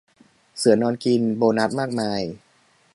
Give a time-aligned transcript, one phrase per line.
[0.57, 2.21] เสือนอนกิน โบนัสมากมาย